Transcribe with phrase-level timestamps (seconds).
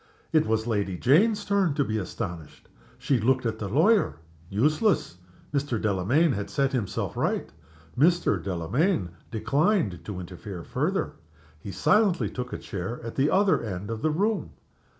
[0.33, 2.67] It was Lady Jane's turn to be astonished.
[2.97, 4.15] She looked at the lawyer.
[4.49, 5.19] Useless!
[5.53, 5.79] Mr.
[5.79, 7.53] Delamayn had set himself right
[7.95, 8.43] Mr.
[8.43, 11.17] Delamayn declined to interfere further.
[11.59, 14.53] He silently took a chair at the other end of the room.